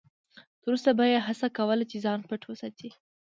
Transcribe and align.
تر 0.61 0.69
وسه 0.75 0.89
به 0.97 1.05
یې 1.11 1.19
هڅه 1.27 1.47
کوله 1.57 1.85
چې 1.91 1.97
ځان 2.05 2.19
پټ 2.29 2.41
وساتي. 2.45 2.89